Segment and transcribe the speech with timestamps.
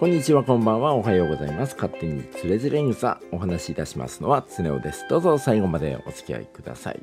[0.00, 0.94] こんにちはこんばんは。
[0.94, 1.74] おはようございます。
[1.74, 5.04] 勝手につれづれ草お話しいたしますのはつねおです。
[5.10, 7.02] どうぞ最後までお付き合いください。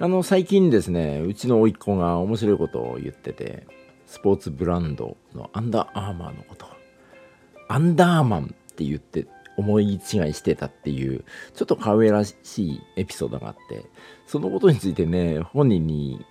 [0.00, 3.68] あの最近ですねうちの甥っ子が面白いことを言ってて
[4.04, 6.66] スポーツブランドのアンダーアーマーのこと
[7.68, 13.86] アンダーマンって言って思い違いしてたっていうちょっと可愛らしいエピソードがあって
[14.26, 16.26] そのことについてね本人に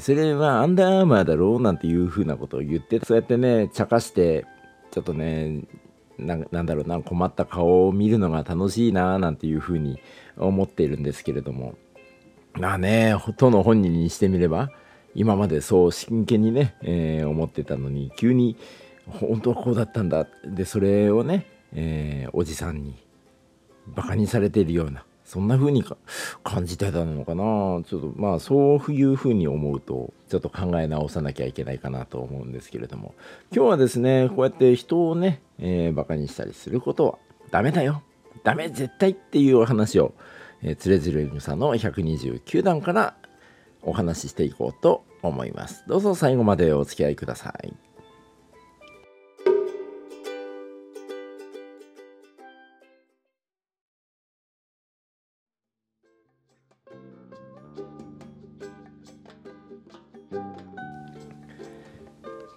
[0.00, 4.44] それはアンダーアーマーだろうなんていうふうなことを言ってそうやってね茶化して
[4.90, 5.62] ちょっとね
[6.18, 10.00] なんだろうな困った顔を見るのが楽しいななんていうふうに
[10.36, 11.74] 思っているんですけれども。
[12.54, 14.70] まあねとの本人にしてみれば
[15.14, 18.56] 今までそう真剣にね、えー、思ってたのに急に
[19.06, 22.96] 本当はこうだったんだでそれをね、えー、おじさんに
[23.86, 25.84] バカにされているようなそんな風に
[26.42, 27.44] 感じてたのかな。
[27.84, 33.14] ちょっとまあそういう風に思うとちょっと考え直さなきゃいけないかなと思うんですけれども。
[33.54, 37.18] 今日はですねこうやって人をね、えー、バカにしたりすることは
[37.50, 38.02] ダメだよ。
[38.42, 40.14] ダメ絶対っていうお話を、
[40.62, 43.14] えー、つれづれ草の129段から
[43.82, 45.84] お話ししていこうと思います。
[45.86, 47.87] どうぞ最後までお付き合いください。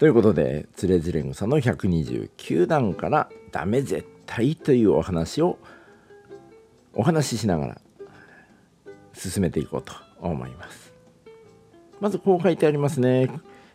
[0.02, 5.60] ということで、つれづれ草の129段からダメ絶対というお話を
[6.96, 7.82] お話ししながら
[9.14, 10.92] 進めていこうと思います。
[12.00, 13.30] まずこう書いてありますね。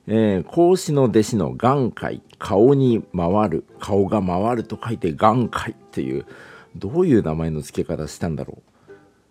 [0.09, 6.27] えー、孔子の弟子の眼界、顔に回る、顔が回ると書いて眼界っていう、
[6.75, 8.59] どういう名前の付け方したんだろ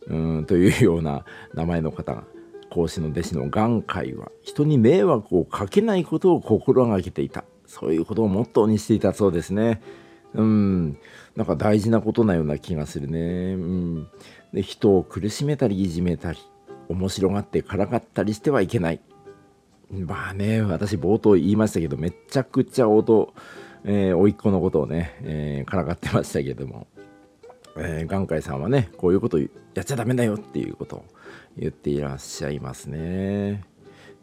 [0.08, 0.16] う。
[0.16, 2.24] うんというような名前の方が
[2.76, 7.46] 孔子の弟子の眼界は人に迷惑をかけないことを心がけていた。
[7.66, 9.82] そういうことをモットーにしていたそうですね。
[10.34, 10.98] うん。
[11.38, 13.54] なんか大事なことなような気がするね。
[13.54, 14.08] うん。
[14.54, 16.40] で人を苦しめたりいじめたり
[16.90, 19.00] 面白がってからかったりしてはいけない。
[19.90, 23.34] まあね私冒頭言いましたけどめちゃくちゃ音
[23.88, 26.88] えー、甥っ子のことをね、えー、からかってましたけども、
[27.78, 29.48] えー、眼科医さんはねこういうことや
[29.82, 31.06] っちゃダメだよっていうことを
[31.58, 33.64] 言っていらっしゃいますね。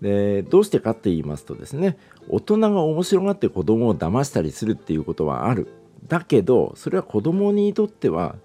[0.01, 1.97] でどうしてかって言いますとですね
[2.29, 5.69] 大人が面白がって子供を騙したりするっていうことはある。
[6.09, 8.37] だけどそれは子供にとっては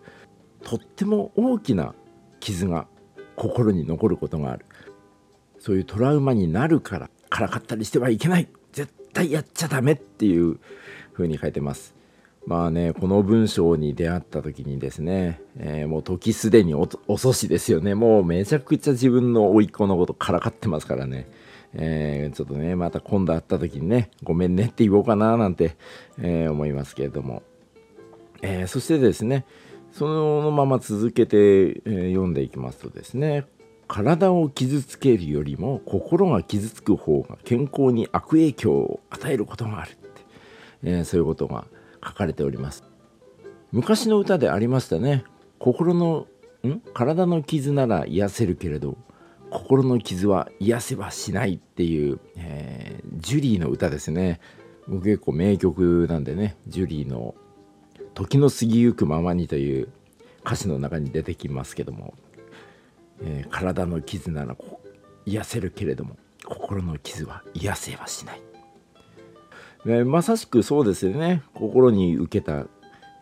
[0.63, 1.95] とっても大きな
[2.39, 2.87] 傷が
[3.35, 4.65] 心に残ることがある。
[5.59, 8.47] そういうトラウマになるからからかったりしてはいけない。
[8.73, 10.59] 絶対やっちゃダメっていう
[11.13, 11.95] ふうに書いてます。
[12.47, 17.93] まあね、この文章に出会った時にですね、えー、もう時すでに遅しですよね。
[17.93, 21.29] もうめちゃくちゃ自分の甥っ子のことからかってますからね。
[21.73, 25.75] えー、ちょっとね、また今度会った時にね、ごめんねって言おうかななんて、
[26.19, 27.43] えー、思いますけれども。
[28.41, 29.45] えそしてですね、
[29.91, 33.45] そのまま続けて、え読んでいきますとですね、
[33.89, 40.07] 体を傷つけるよりも心が傷つく方が健康に悪影響を与えることがあるって、
[40.83, 41.65] えそういうことが
[42.05, 42.83] 書かれております。
[43.71, 45.23] 昔の歌でありましたね。
[45.59, 46.27] 心の
[46.65, 46.79] ん？
[46.93, 48.97] 体の傷なら癒せるけれど
[49.49, 54.39] 心の傷は癒せはしないっていう、えー、ジュリーの歌ですね。
[54.87, 57.35] 僕結構名曲なんでねジュリーの
[58.13, 59.89] 「時の過ぎゆくままに」という
[60.45, 62.13] 歌詞の中に出てきますけども、
[63.21, 64.55] えー、体の傷なら
[65.25, 68.46] 癒せるけれども心の傷は癒せはしない。
[69.87, 72.65] えまさしくそうですよね心に受けた、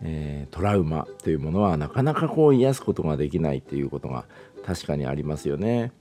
[0.02, 4.26] えー、トラウマというものはなかなかこう癒すことができないということが
[4.66, 5.92] 確かにありますよね。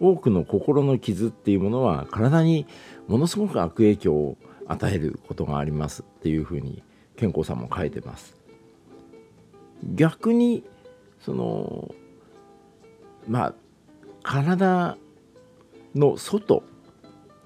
[0.00, 2.66] 多くの心の傷っていうものは体に
[3.06, 4.36] ものすごく悪影響を
[4.66, 6.82] 与えることがありますっていうふうに
[7.16, 8.34] 健康さんも書いてます。
[9.94, 10.64] 逆に
[11.20, 11.94] その
[13.28, 13.54] まあ
[14.22, 14.96] 体
[15.94, 16.64] の外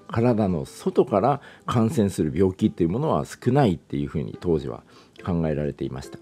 [0.07, 4.83] 体の外から感染する病気っていうものは少ないっていうふうに当時は
[5.25, 6.19] 考えられていました。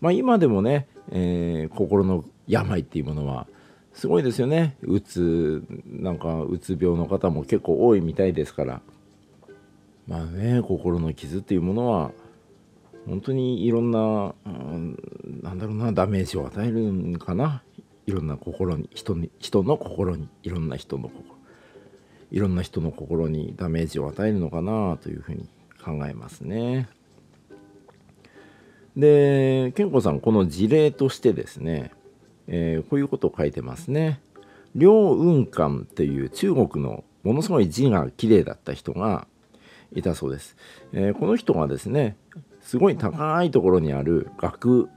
[0.00, 3.46] まあ、今でもね、えー、心の病っていうものは
[3.92, 4.76] すごいですよね。
[4.82, 8.80] うつなんかうつ病の方も結構多いみたいですから。
[10.06, 12.12] まあね心の傷っていうものは
[13.08, 14.96] 本当にいろんな、うん、
[15.42, 17.62] なんだろうなダメージを与えるんかな。
[18.06, 21.36] いろんな心に人に人の心にいろんな人の心。
[22.30, 25.48] いろんな人の心にダメージを与えるのかなというふうに
[25.82, 26.88] 考えますね。
[28.96, 31.92] で健康さんこの事例としてですね、
[32.48, 34.20] えー、こういうことを書いてますね。
[34.74, 39.26] 梁雲漢っていう中国のものすごい字が綺麗だった人が、
[39.92, 40.56] いたそうです、
[40.92, 42.16] えー、この人がですね
[42.60, 44.88] すごい高いところにある額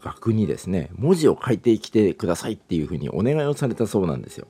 [0.00, 4.46] 額にですね文字を書いてきてくださいっていうふうにお願いをされたそうなんですよ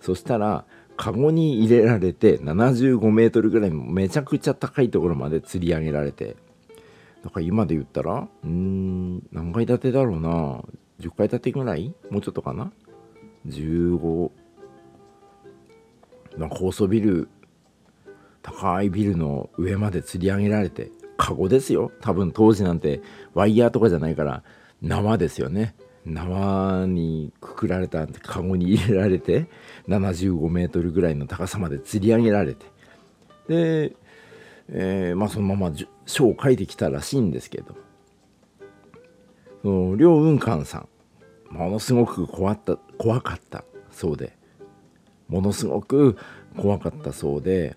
[0.00, 0.64] そしたら
[1.02, 6.36] カゴに入れられて75メートルぐらいめちゃくちゃ高いところまで吊り上げられて。
[7.24, 10.62] だから今で言ったらうん何階建てだろうな。
[11.00, 11.92] 10階建てぐらい？
[12.08, 12.70] もうちょっとかな
[13.48, 14.30] ？15
[16.36, 17.28] まあ高層ビル
[18.40, 21.90] 高いビルの上まで吊り上げられてカゴですよ。
[22.00, 23.00] 多分当時なんて
[23.34, 24.44] ワイヤーとかじゃないから
[24.80, 25.74] 縄ですよね。
[26.04, 29.46] 縄にくくられたカゴに入れられて
[29.88, 32.66] 75メートルぐらいの高さまで吊り上げられて。
[33.48, 33.96] で、
[34.68, 35.76] えー、まあそのまま
[36.06, 37.76] 書を書いてきたらしいんですけど。
[39.62, 40.88] その梁雲寛さん
[41.54, 44.36] ものすごく怖った怖かったそうで。
[45.28, 46.18] ものすごく
[46.58, 47.76] 怖かったそうで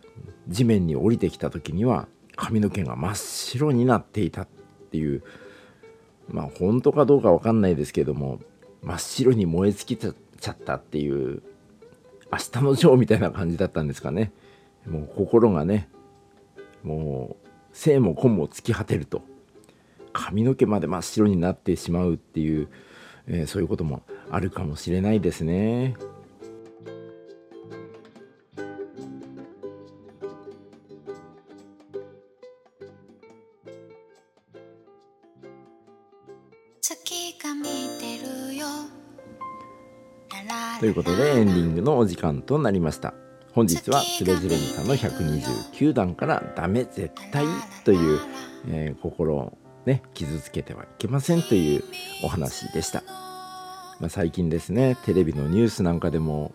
[0.50, 4.48] 地面に降りてきた時には髪の毛が真っ白になっていたっ
[4.92, 5.24] ていう
[6.30, 8.40] まあ本当かどうかわかんないですけども
[8.82, 11.42] 真っ白に燃え尽きちゃったっていう
[12.32, 14.32] 明日のジョーみたいな感じだったんですかね
[14.88, 15.90] もう心がね
[16.84, 19.22] もう生も根も尽き果てると
[20.14, 22.70] 髪の毛まで真っ白になってしまうっていう、
[23.28, 24.02] えー、そういうことも
[24.32, 25.96] あるかもしれないですね。
[40.80, 43.16] ということでエンディングのお時間となりました。
[43.54, 47.48] 本日はつれづれみさんの129段から「ダメ絶対」
[47.86, 48.20] という、
[48.68, 51.84] えー、心をね傷つけてはいけませんという
[52.22, 53.02] お話でした、
[54.00, 56.54] まあ、最近ですねテレビのニュースなんかでも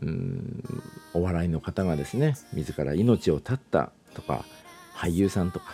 [0.00, 0.64] うん
[1.12, 4.46] お笑いの方がですね自ら命を絶ったとか
[4.94, 5.66] 俳優さんとか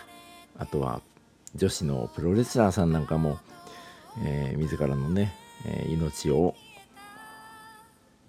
[0.59, 1.03] あとは
[1.55, 3.39] 女子のプロレスラーさんなんかも、
[4.25, 5.35] えー、自らのね、
[5.67, 6.55] え、命を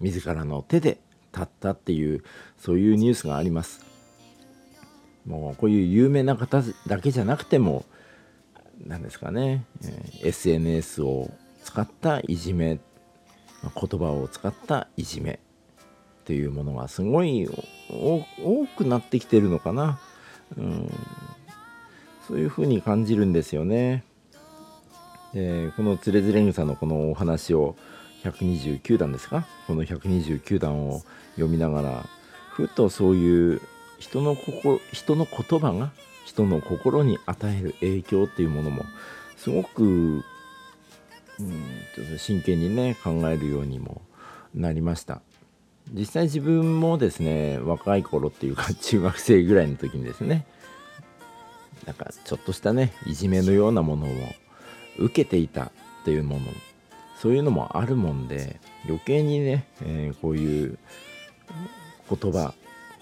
[0.00, 0.98] 自らの手で
[1.32, 2.22] 立ったっていう
[2.58, 3.84] そういうニュースがあります。
[5.26, 7.84] もうこういう有名な方だけじゃなくても
[8.86, 9.64] 何ですかね、
[10.22, 11.30] え、SNS を
[11.64, 12.78] 使ったいじめ
[13.62, 15.40] 言葉を使ったいじめ
[16.24, 17.48] というものがすごい
[17.90, 19.98] 多くなってきてるのかな、
[20.56, 20.92] うん、
[22.26, 24.04] そういうふうに感じるんですよね。
[25.34, 27.76] えこのつれづれ草のこのお話を
[28.24, 29.46] 129段ですか？
[29.66, 31.02] この129段を
[31.34, 32.06] 読みながら
[32.50, 33.60] ふとそういう
[33.98, 35.92] 人の心人の言葉が
[36.24, 38.82] 人の心に与える影響っていうものも
[39.36, 44.02] すごく、うん、真剣にね考えるようにも
[44.54, 45.20] なりました
[45.92, 50.46] 実際自分もですね若い頃っていうか中学生ぐらいの時にですね
[51.86, 54.10] なんかちょっとしたねいじめのようなものを
[54.98, 55.70] 受けていた
[56.04, 56.46] というもの
[57.18, 60.78] そういうのもあるもんで余計にね、えー、こういう
[62.10, 62.54] 言葉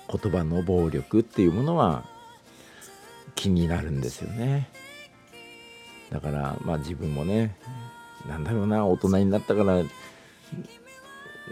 [0.09, 2.05] 言葉の暴力っていうものは
[3.35, 4.69] 気になるんですよね。
[6.11, 7.57] だからまあ自分もね
[8.29, 9.83] なんだろうな大人になったから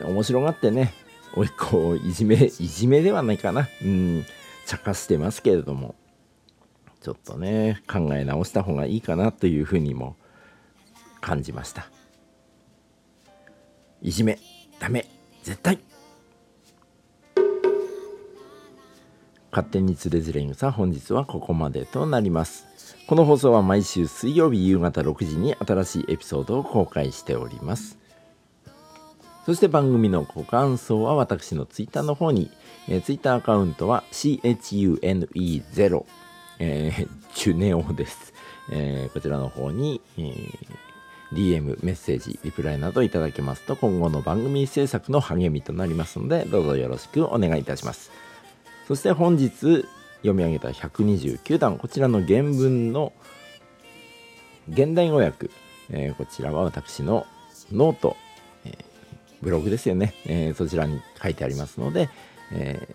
[0.05, 0.95] 面白がってね
[1.35, 3.69] おいっ子をいじめいじめではないかな。
[3.83, 4.25] うん
[4.67, 5.95] 茶化してますけれども。
[7.03, 10.17] ちょっとね考え直した方がいいかなというふうにも
[11.21, 11.91] 感じました。
[14.01, 14.39] いじめ
[14.79, 15.07] ダメ
[15.43, 15.79] 絶対。
[19.51, 22.67] 勝手につれづれ草本日はここまでとなります。
[23.07, 27.99] この放送は毎週水曜日夕方6時に新しいエピソードを公開しております。
[29.45, 32.51] そして番組のご感想は私のツイッターの方に、
[32.89, 36.05] えー、ツイッターアカウントは CHUNE0
[36.63, 38.33] えー、 チュネオです、
[38.71, 40.57] えー、こちらの方に、えー、
[41.33, 48.13] DM、メッセージ、リプライなどいただけますと今後の番組制作の励みとなりますのでどうぞよろしくお願いいたします。
[48.87, 49.87] そして本日
[50.19, 53.13] 読み上げた129段こちらの原文の
[54.69, 55.51] 現代語訳、
[55.91, 57.27] えー、こちらは私の
[57.73, 58.17] ノート、
[58.65, 58.75] えー、
[59.41, 62.09] ブログですよね、えー、そちらに書いてありますので、
[62.53, 62.89] え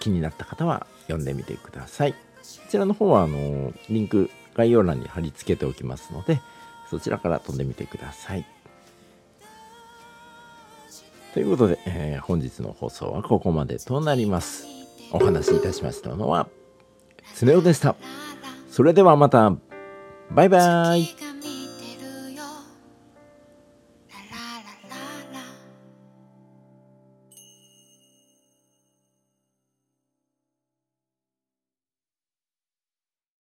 [0.00, 2.31] 気になった方は読んでみてください。
[2.42, 6.40] こちらの方はあのリンク概要欄に貼り付けておきますので、
[6.90, 8.44] そちらから飛んでみてください。
[11.32, 14.66] ということで、えー、本日の放送はここまでとなります。
[15.12, 16.48] お話しいたしましたのは、
[17.34, 17.96] つねおでした。
[18.70, 19.54] それではまた、
[20.30, 21.21] バイバーイ。